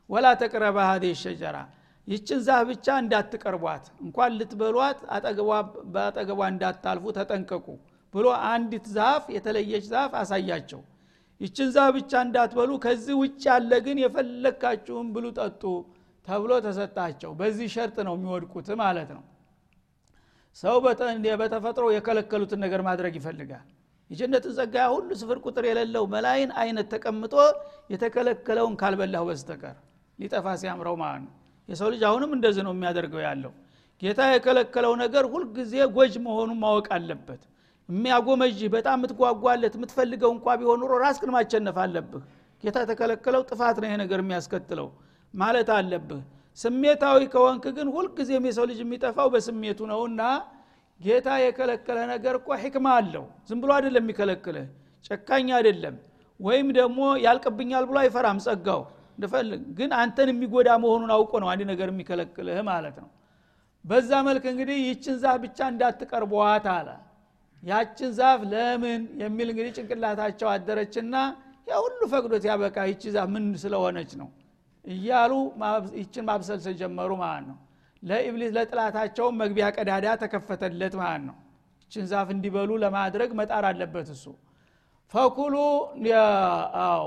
[0.10, 1.58] ወላ ተቅረባ ሀዲ ሸጀራ
[2.08, 5.00] ይችን ዛፍ ብቻ እንዳትቀርቧት እንኳን ልትበሏት
[5.94, 7.68] በአጠገቧ እንዳታልፉ ተጠንቀቁ
[8.14, 10.82] ብሎ አንዲት ዛፍ የተለየች ዛፍ አሳያቸው።
[11.42, 15.64] ይችን ዛፍ ብቻ እንዳትበሉ ከዚህ ውጭ ያለ ግን የፈለካችሁን ብሉ ጠጡ
[16.28, 19.24] ተብሎ ተሰጣቸው። በዚህ ሸርጥ ነው የሚወድቁት ማለት ነው።
[20.58, 20.76] ሰው
[21.42, 23.68] በተፈጥሮ የከለከሉትን ነገር ማድረግ ይፈልጋል።
[24.12, 27.36] የጀነትን ጸጋ ሁሉ ስፍር ቁጥር የሌለው መላይን አይነት ተቀምጦ
[27.94, 29.76] የተከለከለውን ካልበላሁ በስተቀር
[30.20, 31.32] ሊጠፋ ሲያምረው ማለት ነው
[31.70, 33.52] የሰው ልጅ አሁንም እንደዚህ ነው የሚያደርገው ያለው።
[34.02, 37.42] ጌታ የከለከለው ነገር ሁልጊዜ ጎጅ መሆኑን ማወቅ አለበት።
[37.90, 42.24] የሚያጎመጅህ በጣም የምትጓጓለት የምትፈልገው እንኳ ቢሆን ኑሮ ራስክን ማቸነፍ አለብህ።
[42.64, 44.88] ጌታ የተከለከለው ጥፋት ነው ይሄ ነገር የሚያስከትለው
[45.34, 46.22] ማለት አለብህ።
[46.58, 50.22] ስሜታዊ ከወንክ ግን ሁልጊዜም የሰው ልጅ የሚጠፋው በስሜቱ ነውና
[51.00, 54.66] ጌታ የከለከለ ነገር እኮ ሕክማ አለው። ዝም ብሎ አይደለም የሚከለክልህ
[55.06, 55.96] ጨካኝ አይደለም።
[56.40, 58.82] ወይም ደግሞ ያልቅብኛል ብሎ አይፈራም ጸጋው።
[59.16, 63.10] እንደፈልግ ግን አንተን የሚጎዳ መሆኑን አውቆ ነው አንድ ነገር የሚከለክልህ ማለት ነው።
[63.86, 66.90] በዛ መልክ እንግዲህ ይችን ዛፍ ብቻ እንዳትቀርቧት አለ።
[67.64, 71.16] ያችን ዛፍ ለምን የሚል እንግዲህ ጭንቅላታቸው አደረችና
[71.68, 74.30] ያ ሁሉ ፈቅዶት ያበቃ ይቺ ዛፍ ምን ስለሆነች ነው
[74.86, 75.32] እያሉ
[75.98, 77.58] ይችን ማብሰልሰል ጀመሩ ማለት ነው።
[78.04, 81.36] ለኢብሊስ ለጥላታቸውም መግቢያ ቀዳዳ ተከፈተለት ማለት ነው።
[81.82, 84.26] ይችን ዛፍ እንዲበሉ ለማድረግ መጣር አለበት እሱ።
[85.14, 85.56] ፈኩሉ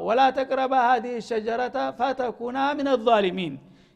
[0.06, 3.54] ወላ ተቅረባ ሀዲ ሸጀረተ ፈተኩና ምን አዛሊሚን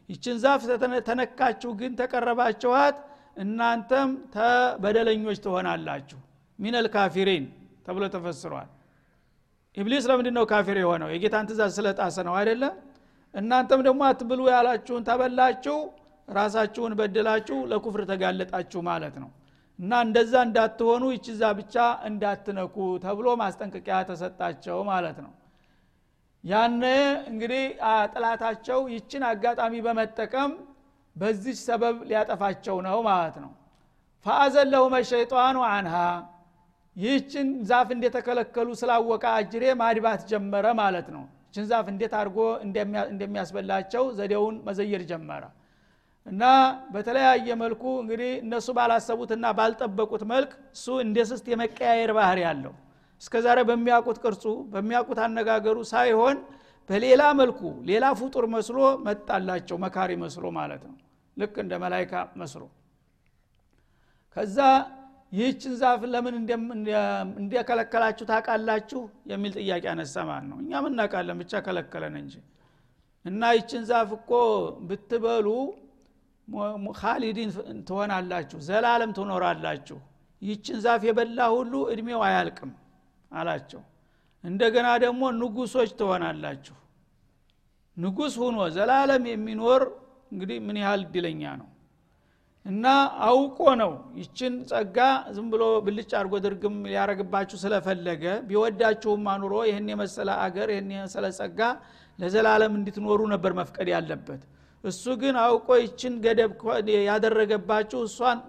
[0.09, 0.61] ይችን ዛፍ
[1.07, 2.97] ተነካችሁ ግን ተቀረባችኋት
[3.37, 6.19] እናንተም ተበደለኞች ትሆናላችሁ።
[6.59, 7.45] ሚነል ካፊሪን
[7.85, 8.69] ተብሎ ተፈስሯል።
[9.77, 11.09] ኢብሊስ ለምንድን ነው ካፊር የሆነው?
[11.13, 12.73] የጌታን ትእዛዝ ስለጣሰ ነው አይደለም
[13.33, 15.77] እናንተም ደግሞ አትብሉ ያላችሁን ተበላችሁ
[16.27, 19.29] ራሳችሁን በድላችሁ ለኩፍር ተጋለጣችሁ ማለት ነው።
[19.79, 21.75] እና እንደዛ እንዳትሆኑ ይችዛ ብቻ
[22.09, 25.31] እንዳትነኩ ተብሎ ማስጠንቀቂያ ተሰጣቸው ማለት ነው።
[26.43, 26.83] ያነ
[27.31, 27.63] እንግዲህ
[28.13, 30.51] ጥላታቸው ይችን አጋጣሚ በመጠቀም
[31.15, 33.51] በዚህ ሰበብ ሊያጠፋቸው ነው ማለት ነው።
[34.25, 35.95] ፈአዘለሁመ ሸይጣኑ አንሃ
[36.95, 42.39] ይህችን ዛፍ እንደተከለከሉ ስላወቀ አጅሬ ማድባት ጀመረ ማለት ነው ዛፍ እንዴት አድርጎ
[43.11, 45.43] እንደሚያስበላቸው ዘዴውን መዘየር ጀመረ።
[46.25, 46.43] እና
[46.93, 52.73] በተለያየ መልኩ እንግዲህ እነሱ ባላሰቡትና ባልጠበቁት መልክ እሱ እንደ ስስት የመቀያየር ባህር ያለው
[53.21, 56.37] እስከ ዛሬ በሚያውቁት ቅርጹ በሚያውቁት አነጋገሩ ሳይሆን
[56.89, 57.59] በሌላ መልኩ
[57.89, 60.95] ሌላ ፍጡር መስሎ መጣላቸው መካሪ መስሎ ማለት ነው።
[61.37, 62.61] ልክ እንደ መላይካ መስሎ።
[64.35, 64.57] ከዛ
[65.31, 66.35] ይህችን ዛፍ ለምን
[67.39, 69.01] እንደከለከላችሁ ታውቃላችሁ?
[69.31, 72.33] የሚል ጥያቄ አነሰማን ነው። እኛም እናውቃለን ብቻ ከለከለን እንጂ።
[73.25, 74.31] እና ይችን ዛፍ እኮ
[74.87, 75.47] ብትበሉ
[76.99, 77.49] ካሊዲን
[77.87, 79.97] ትሆናላችሁ ዘላለም ትኖራላችሁ።
[80.41, 82.71] ይችን ዛፍ የበላ ሁሉ እድሜው አያልቅም
[83.31, 83.81] አላቸው።
[84.43, 86.75] እንደገና ደግሞ ንጉሶች ትሆናላችሁ።
[87.97, 89.81] ንጉስ ሁኖ ዘላለም የሚኖር
[90.31, 91.67] እንግዲህ ምን ያህል እድለኛ ነው
[92.69, 92.85] እና
[93.25, 94.97] አውቆ ነው ይችን ጸጋ
[95.35, 101.59] ዝም ብሎ ብልጭ አድርጎ ድርግም ሊያረግባችሁ ስለፈለገ። ቢወዳችሁም አኑሮ ይህን የመሰለ አገር ይህን የመሰለ ጸጋ
[102.19, 104.41] ለዘላለም እንድትኖሩ ነበር መፍቀድ ያለበት።
[104.83, 106.51] እሱ ግን አውቆ ይችን ገደብ
[107.09, 108.39] ያደረገባችሁ እሷን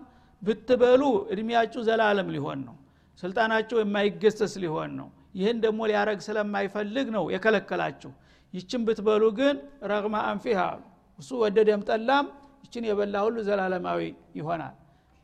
[0.42, 1.02] ብትበሉ
[1.33, 2.76] እድሜያችሁ ዘላለም ሊሆን ነው።
[3.22, 8.12] ስልጣናቸው የማይገሰስ ሊሆን ነው። ይህን ደግሞ ሊያረግ ስለማይፈልግ ነው የከለከላችሁ።
[8.54, 9.56] ይችን ብትበሉ ግን
[9.90, 10.61] ረግማ አንፊሃ
[11.18, 12.26] እሱ ወደደም ጠላም
[12.64, 14.01] ይችን የበላ ሁሉ ዘላለማዊ
[14.38, 14.75] ይሆናል።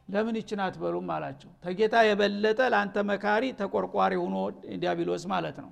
[0.09, 4.37] ለምን ይችን አትበሉም አላቸው። ተጌታ የበለጠ ለአንተ መካሪ ተቆርቋሪ ሆኖ
[4.83, 5.71] ዲያብሎስ ማለት ነው።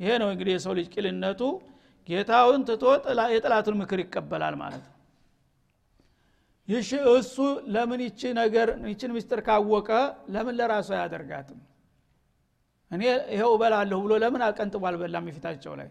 [0.00, 1.40] ይሄ ነው እንግዲህ የሰው ልጅ ቂልነቱ
[2.08, 2.82] ጌታውን ትቶ
[3.34, 4.92] የጥላቱን ምክር ይቀበላል ማለት ነው።
[6.68, 7.36] ይሽ እሱ
[7.74, 9.90] ለምን ይቺ ነገር ይችን ምስጢር ካወቀ
[10.34, 11.58] ለምን ለራሱ አያደርጋትም?
[12.90, 13.02] እኔ
[13.34, 15.88] ይኸው እበላለሁ ብሎ ለምን አቀንጥቦ አልበላም የፊታቸው ላይ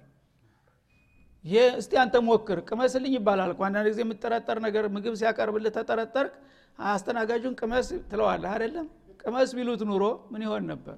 [1.76, 6.34] እስቲ አንተ ሞክር ቅመስልኝ ይባላል። አንዳንድ ጊዜ የምጠረጠር ነገር ምግብ ሲያቀርብልህ ተጠረጠርክ
[6.80, 8.88] አስተናጋጁን ቅመስ ትለዋለህ አይደለም?
[9.22, 10.96] ቅመስ ቢሉት ኑሮ ምን ይሆን ነበር?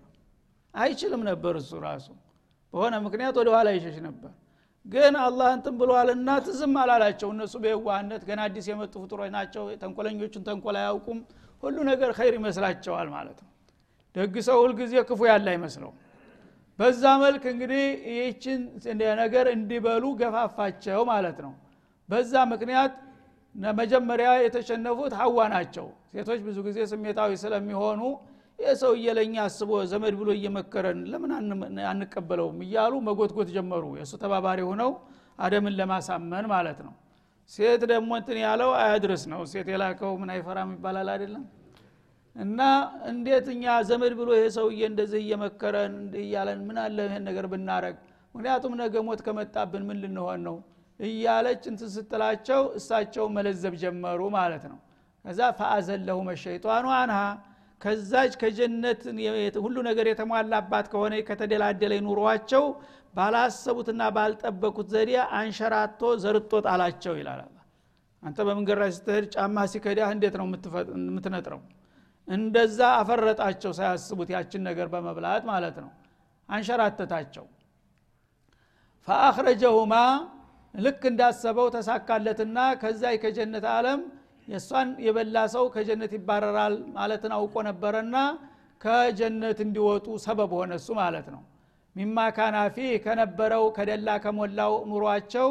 [0.73, 2.07] አይችልም ነበር እሱ ራሱ።
[2.73, 4.31] በሆነ ምክንያት ወደ ኋላ ይሸሽ ነበር።
[4.85, 10.77] ግን አላህ እንትን ብሏልና ትዝም አላላቸው። እነሱ በየዋህነት ገና አዲስ የመጡ ፍጡሮች ናቸው። ተንኮለኞቹን ተንኮል
[10.81, 11.19] አያውቁም።
[11.63, 13.51] ሁሉ ነገር ኸይር ይመስላቸዋል ማለት ነው።
[14.15, 15.91] ደግ ሰው ሁልጊዜ ክፉ ያለ አይመስለው
[16.79, 18.59] በዛ መልክ እንግዲህ ይህችን
[19.21, 21.53] ነገር እንዲበሉ ገፋፋቸው ማለት ነው።
[22.09, 22.93] በዛ ምክንያት
[23.75, 28.01] መጀመሪያ የተሸነፉት ሀዋ ናቸው። ሴቶች ብዙ ጊዜ ስሜታዊ ስለሚሆኑ
[28.59, 31.31] የሰውዬ ለእኛ አስቦ ዘመድ ብሎ እየመከረን ለምን
[31.89, 34.91] አንቀበለውም እያሉ መጎትጎት ጀመሩ። የእሱ ተባባሪ ሆነው
[35.39, 36.93] አደምን ለማሳመን ማለት ነው።
[37.51, 41.43] ሴት ደግሞ እንትን ያለው አያድርስ ነው። ሴት የላከው ምን አይፈራም ይባላል አይደለም
[42.37, 42.59] እና
[43.11, 47.95] እንዴት እኛ ዘመድ ብሎ ይሄ ሰውዬ እንደዚህ እየመከረን እያለን ምን አለ ይህን ነገር ብናረግ
[48.35, 50.55] ምክንያቱም ነገ ሞት ከመጣብን ምን ልንሆን ነው?
[50.99, 54.77] እያለች እንትን ስትላቸው እሳቸው መለዘብ ጀመሩ ማለት ነው።
[55.25, 57.19] ከዛ ፈአዘለሁ መሸይጧኑ አንሃ።
[57.81, 59.01] ከዛች ከጀነት
[59.65, 62.63] ሁሉ ነገር የተሟላባት ከሆነ ከተደላደለ ኑሯቸው
[63.15, 67.41] ባላሰቡትና ባልጠበቁት ዘዴ አንሸራቶ ዘርጦ ጣላቸው ይላል
[68.23, 70.45] አንተ በመንገድ ላይ ስትሄድ ጫማ ሲከዳህ እንዴት ነው
[71.01, 71.61] የምትነጥረው
[72.27, 75.91] እንደዛ አፈረጣቸው ሳያስቡት ያችን ነገር በመብላት ማለት ነው።
[76.49, 77.45] አንሸራተታቸው።
[79.07, 79.93] ፈአኽረጀሁማ
[80.73, 83.99] ልክ እንዳሰበው ተሳካለትና ከዛ ከጀነት አለም
[84.47, 88.17] የእሷን የበላ ሰው ከጀነት ይባረራል ማለትን አውቆ ነበረና
[88.81, 91.41] ከጀነት እንዲወጡ ሰበብ ሆነ እሱ ማለት ነው።
[91.95, 95.47] ሚማ ካናፊ ከነበረው ከደላ ከሞላው ኑሯቸው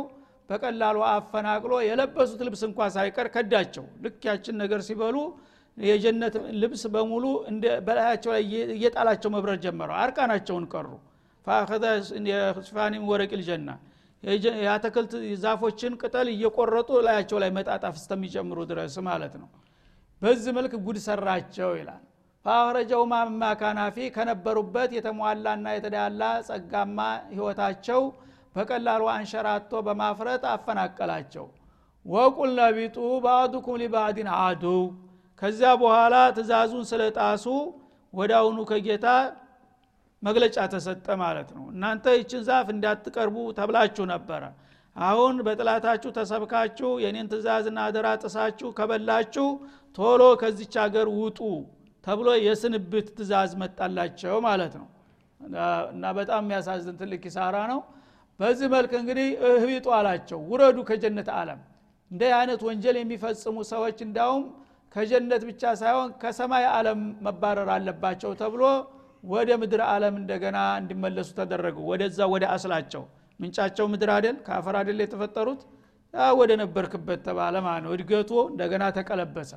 [0.51, 5.17] በቀላሉ አፈናቅሎ የለበሱት ልብስ እንኳ ሳይቀር ከዳቸው። ልክ ያችን ነገር ሲበሉ
[5.79, 7.25] የጀነት ልብስ በሙሉ
[7.87, 8.43] በላያቸው ላይ
[8.77, 10.89] እየጣላቸው መብረር ጀመረው አርቃናቸውን ቀሩ።
[11.47, 11.85] ፈአኸዘ
[12.67, 13.43] ሽፋኒም ወረቂል
[14.59, 15.13] የአትክልት
[15.43, 19.49] ዛፎችን ቅጠል እየቆረጡ ላያቸው ላይ መጣጣፍ እስተሚጨምሩ ድረስ ማለት ነው።
[20.23, 22.03] በዚህ መልክ ጉድ ሰራቸው ይላል።
[22.45, 26.99] ፈአኽረጀው ማማ ካናፊ ከነበሩበት የተሟላና የተዳላ ጸጋማ
[27.31, 28.03] ህይወታቸው
[28.57, 31.47] በቀላሉ አንሸራቶ በማፍረት አፈናቀላቸው።
[32.07, 34.65] ወቁልነ ቢጡ ባዕዱኩም ሊባዕድን አዱ
[35.43, 37.45] ከዚያ በኋላ ትእዛዙን ስለጣሱ
[38.13, 39.07] ወዳውኑ ከጌታ
[40.23, 44.43] መግለጫ ተሰጠ ማለት ነው። እናንተ ይችን ዛፍ እንዳትቀርቡ ተብላችሁ ነበረ።
[44.97, 49.47] አሁን በጥላታችሁ ተሰብካችሁ የኔን ትእዛዝና አደራ ጥሳችሁ ከበላችሁ
[49.99, 51.41] ቶሎ ከዚች ሀገር ውጡ
[52.05, 54.89] ተብሎ የስንብት ትእዛዝ መጣላቸው ማለት ነው።
[55.93, 57.81] እና በጣም የሚያሳዝን ትልቅ ኪሳራ ነው።
[58.41, 61.61] በዚህ መልክ እንግዲህ እህቢጡ አላቸው። ውረዱ ከጀነት አለም
[62.11, 64.45] እንደ አይነት ወንጀል የሚፈጽሙ ሰዎች እንዳውም
[64.97, 68.63] ከጀነት ብቻ ሳይሆን ከሰማይ አለም መባረር አለባቸው ተብሎ
[69.25, 73.03] ወደ ምድር አለም እንደገና እንዲመለሱ ተደረጉ። ወደዛ ወደ አስላቸው።
[73.41, 75.63] ምንጫቸው ምድር አደል ከአፈር አደል የተፈጠሩት?
[76.35, 79.53] ወደ ነበርክበት ተባለ ማለት ነው። እድገቱ እንደገና ተቀለበሰ።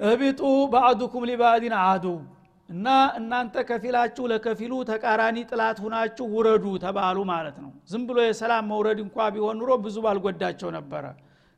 [0.00, 0.40] እቢጡ
[0.72, 2.04] ባዕዱኩም ሊባዕድን አዱ
[2.68, 2.86] እና
[3.18, 9.26] እናንተ ከፊላችሁ ለከፊሉ ተቃራኒ ጥላት ሁናችሁ ውረዱ ተባሉ ማለት ነው። ዝም ብሎ የሰላም መውረድ እንኳ
[9.34, 11.04] ቢሆን ኑሮ ብዙ ባልጎዳቸው ነበረ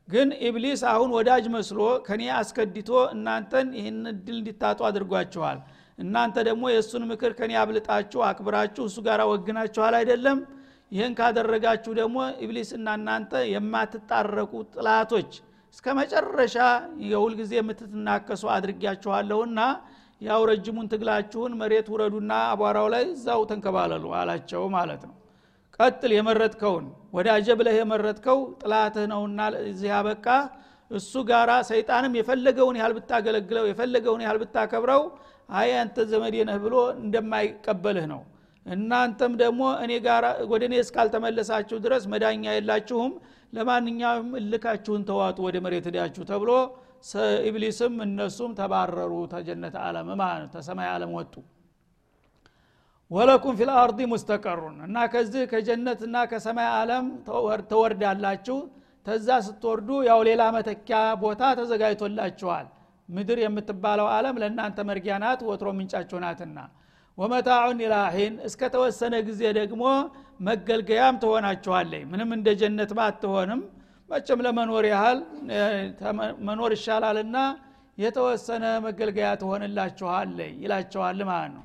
[0.07, 5.59] ግን ኢብሊስ አሁን ወዳጅ መስሎ ከኔ አስከድቶ እናንተን ይህን እድል እንዲታጡ አድርጓችኋል
[5.99, 10.39] እናንተ ደግሞ የእሱን ምክር ከኔ አብልጣችሁ አክብራችሁ እሱ ጋር ወግናችኋል አይደለም?
[10.91, 15.31] ይህን ካደረጋችሁ ደግሞ ኢብሊስ እና እናንተ የማትጣረቁ ጥላቶች
[15.75, 16.57] እስከ መጨረሻ
[17.05, 19.59] የሁልጊዜ የምትትናከሱ አድርጊያችኋለሁና
[20.21, 25.15] ያው ረጅሙን ትግላችሁን መሬት ውረዱና አቧራው ላይ እዛው ተንከባለሉ አላቸው ማለት ነው
[25.79, 26.85] ቀጥል የመረጥከውን
[27.15, 30.27] ወዳጀ ብለህ የመረጥከው ጥላትህ ነውና እዚህ ያበቃ
[30.91, 35.03] እሱ ጋራ ሰይጣንም የፈለገውን ያህል ብታገለግለው የፈለገውን ያህል ብታከብረው
[35.57, 38.21] አይ አንተ ዘመዴ ነህ ብሎ እንደማይቀበልህ ነው።
[38.65, 43.11] እናንተም ደግሞ እኔ ጋር ወደ እኔ እስካልተመለሳችሁ ድረስ መዳኛ የላችሁም።
[43.53, 46.51] ለማንኛውም እልካችሁን ተዋጡ ወደ መሬት ሄዳችሁ ተብሎ
[47.49, 51.33] ኢብሊስም እነሱም ተባረሩ ተጀነት አለም ማለት ተሰማይ አለም ወጡ
[53.11, 57.05] ወለኩም ፊል አርዲ ሙስተቀሩን እና ከዚህ ከጀነትና ከሰማይ አለም
[57.71, 58.57] ተወርዳላችሁ።
[59.05, 62.65] ተዛ ስትወርዱ ያው ሌላ መተኪያ ቦታ ተዘጋጅቶላችኋል።
[63.09, 66.57] ምድር የምትባለው አለም ለእናንተ መርጊያ ናት ወትሮ ምንጫችሁ ናትና።
[67.17, 69.83] ወመታዑን ኢላሂን እስከ ተወሰነ ጊዜ ደግሞ
[70.47, 73.61] መገልገያም ትሆናችኋለይ። ምንም እንደ ጀነት ባትሆንም
[74.09, 75.19] መቸም ለመኖር ያህል
[76.47, 77.37] መኖር ይሻላልና
[77.97, 81.63] የተወሰነ መገልገያ ትሆንላችኋለይ ይላቸዋል ማለት ነው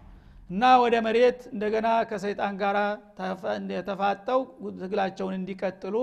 [0.50, 2.76] እና ወደ መሬት እንደገና ከሰይጣን ጋር
[3.74, 4.40] የተፋጠው
[4.80, 5.96] ትግላቸውን እንዲቀጥሉ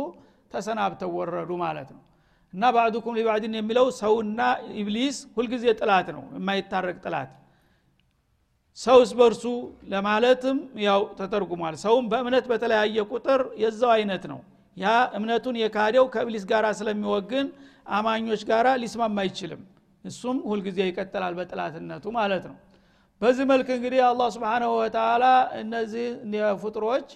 [0.51, 2.01] ተሰናብተው ወረዱ ማለት ነው።
[2.53, 4.41] እና ባዕዱኩም ሊባዕድን የሚለው ሰውና
[4.81, 7.31] ኢብሊስ ሁልጊዜ ጥላት ነው የማይታረቅ ጥላት።
[8.77, 9.43] ሰውስ በርሱ
[9.91, 14.39] ለማለትም ያው ተተርጉሟል። ሰውም በእምነት በተለያየ ቁጥር የዛው አይነት ነው።
[14.77, 17.47] ያ እምነቱን የካደው ከእብሊስ ጋር ስለሚወግን
[17.91, 19.61] አማኞች ጋር ሊስማማ አይችልም።
[20.05, 22.57] እሱም ሁልጊዜ ይቀጥላል በጥላትነቱ ማለት ነው
[23.21, 25.25] በዚህ መልክ እንግዲህ አላህ ስብንሁ ወተላ
[25.61, 26.07] እነዚህ
[26.61, 27.07] ፍጡሮች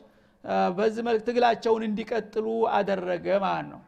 [0.77, 2.45] በዚህ መልክ ትግላቸውን እንዲቀጥሉ
[2.77, 3.81] አደረገ ማለት ነው።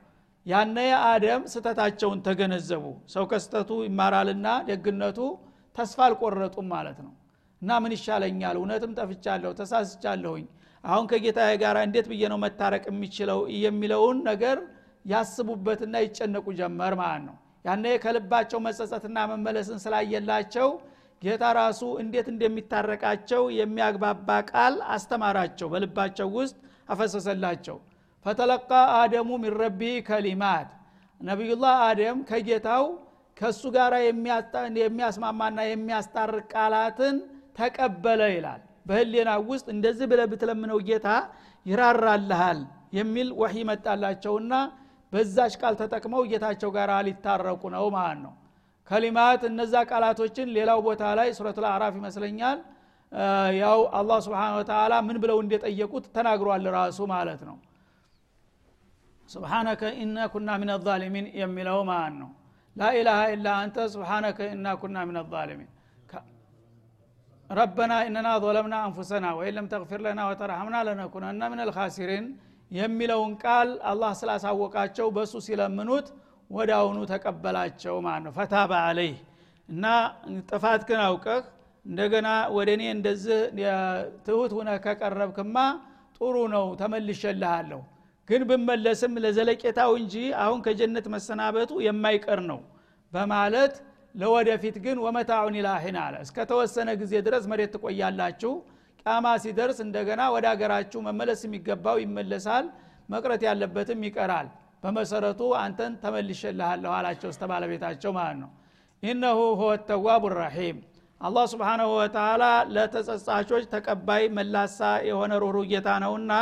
[0.45, 5.19] ያነ አደም ስተታቸውን ተገነዘቡ። ሰው ከስተቱ ይማራልና ደግነቱ
[5.76, 7.13] ተስፋ አልቆረጡም ማለት ነው።
[7.62, 8.56] እና ምን ይሻለኛል?
[8.62, 10.45] እውነትም ጠፍቻለሁ ተሳስቻለሁኝ።
[10.84, 14.58] አሁን ከጌታ ጋር እንዴት ብዬ ነው መታረቅ የሚችለው የሚለውን ነገር
[15.06, 20.69] ያስቡበትና ይጨነቁ ጀመር ማለት ነው። ያነ ከልባቸው መጸጸትና መመለስን ስላየላቸው
[21.24, 26.56] ጌታ ራሱ እንዴት እንደሚታረቃቸው የሚያግባባ ቃል አስተማራቸው በልባቸው ውስጥ
[26.90, 27.78] አፈሰሰላቸው።
[28.26, 30.70] ፈተለቃ አደሙ ሚን ረቢ ከሊማት።
[31.22, 32.86] ነቢዩላህ አደም ከጌታው
[33.38, 33.94] ከእሱ ጋር
[34.80, 37.16] የሚያስማማና የሚያስታርቅ ቃላትን
[37.58, 41.08] ተቀበለ ይላል። በህሌና ውስጥ እንደዚህ ብለ ብትለምነው ጌታ
[41.66, 42.60] ይራራልሃል
[42.98, 44.54] የሚል ወሒ መጣላቸውና
[45.14, 48.34] በዛች ቃል ተጠቅመው ጌታቸው ጋር ሊታረቁ ነው ማለት ነው
[48.89, 52.58] ከሊማት እነዛ ቃላቶችን ሌላው ቦታ ላይ ሱረት አዕራፍ ይመስለኛል
[53.62, 57.58] ያው አላህ ስብሓን ወተላ ምን ብለው እንደጠየቁት ተናግሯል ራሱ ማለት ነው።
[59.30, 62.30] ስብሓነከ ኢና ኩና ምን ዛሊሚን የሚለው ማለት ነው?
[62.76, 65.69] ላኢላሃ ኢላ አንተ ስብሓነከ ኢና ኩና ምን ዛሊሚን።
[67.50, 72.26] ረበና ኢነና ظለምና አንፉሰና ወይን ለም ተግፊር ለና ወተረሐምና ለነኩነና ምን ልካሲሪን
[72.72, 76.08] የሚለውን ቃል አላህ ስላሳወቃቸው በእሱ ሲለምኑት
[76.54, 79.16] ወደ አሁኑ ተቀበላቸው ማለት ነው። ፈታባ አለይህ
[79.70, 79.86] እና
[80.50, 81.44] ጥፋት ግን አውቀህ
[81.86, 83.39] እንደገና ወደ እኔ እንደዚህ
[84.26, 85.58] ትሁት ሁነ ከቀረብክማ
[86.18, 87.82] ጥሩ ነው ተመልሸልሃለሁ
[88.30, 90.13] ግን ብመለስም ለዘለቄታው እንጂ
[90.44, 92.60] አሁን ከጀነት መሰናበቱ የማይቀር ነው
[93.13, 93.74] በማለት
[94.16, 96.38] ለወደፊት ግን ወመታዑን ኢላሂን አለ። እስከ
[97.02, 98.54] ጊዜ ድረስ መሬት ትቆያላችሁ።
[99.06, 102.66] ቃማ ሲደርስ እንደገና ወደ አገራችሁ መመለስ የሚገባው ይመለሳል
[103.10, 104.48] መቅረት ያለበትም ይቀራል
[104.84, 108.50] በመሰረቱ አንተን ተመልሸልሃለሁ አላቸው እስተ ባለቤታቸው ማለት ነው።
[109.04, 110.78] ኢነሁ ሁወ ተዋቡ ራሒም
[111.22, 112.43] አላህ ስብሓናሁ ወተላ
[112.76, 116.34] ለተጸጻቾች ተቀባይ መላሳ የሆነ ሩህሩ ጌታ ነውና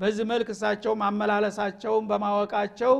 [0.00, 2.94] በዚህ መልክ እሳቸው ማመላለሳቸውን በማወቃቸው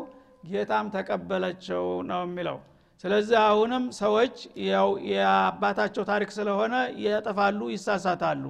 [0.50, 2.58] ጌታም ተቀበለቸው ነው የሚለው።
[3.04, 4.34] ስለዚህ አሁንም ሰዎች
[4.68, 8.44] ያው የአባታቸው ታሪክ ስለሆነ ያጠፋሉ ይሳሳታሉ።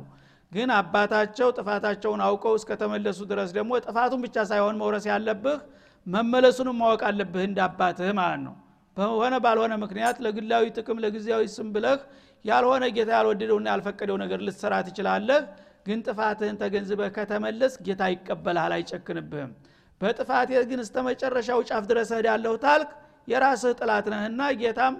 [0.53, 5.59] ግን አባታቸው ጥፋታቸውን አውቀው እስከተመለሱ ድረስ ደግሞ ጥፋቱን ብቻ ሳይሆን መውረስ ያለብህ
[6.07, 8.55] መመለሱንም ማወቅ አለብህ እንደ አባትህ ማለት ነው።
[8.97, 12.01] በሆነ ባልሆነ ምክንያት ለግላዊ ጥቅም ለጊዜያዊ ስም ብለህ
[12.45, 15.41] ያልሆነ ጌታ ያልወደደውና ያልፈቀደው ነገር ልትሰራ ትችላለህ።
[15.87, 19.53] ግን ጥፋትህን ተገንዝበህ ከተመለስ ጌታ ይቀበልሃል አይጨክንብህም።
[20.01, 22.91] በጥፋቴ ግን እስተ መጨረሻው ጫፍ ድረስ እሄዳለሁ ታልክ
[23.29, 24.95] የራስህ ጥላት ነህና ጌታም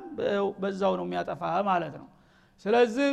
[0.63, 2.07] በዛው ነው የሚያጠፋህ ማለት ነው።
[2.65, 3.09] ስለዚህ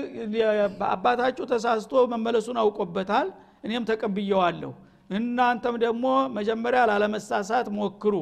[0.90, 3.28] አባታችሁ ተሳስቶ መመለሱን አውቆበታል።
[3.64, 4.72] እኔም ተቀብየዋለሁ
[5.10, 6.06] እናንተም ደግሞ
[6.38, 8.16] መጀመሪያ ላለመሳሳት ሞክሩ።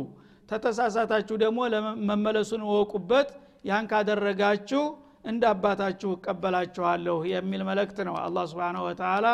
[0.50, 1.60] ተተሳሳታችሁ ደግሞ
[2.10, 3.30] መመለሱን እወቁበት።
[3.66, 4.84] ያን ካደረጋችሁ
[5.26, 9.28] እንደ አባታችሁ እቀበላችኋለሁ የሚል መልእክት ነው አላህ ስብን ወተላ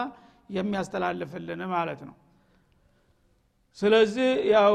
[0.56, 2.16] የሚያስተላልፍልን ማለት ነው።
[3.78, 4.74] ስለዚህ ያው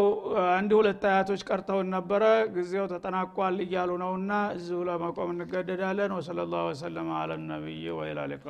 [0.53, 2.23] አንድ ሁለት አያቶች ቀርተውን ነበረ።
[2.55, 8.47] ጊዜው ተጠናቋል እያሉ ነውና እዚሁ ለመቆም እንገደዳለን። ወሰለ ላሁ ወሰለማ አለ ነቢይ ወይላ ሊቃ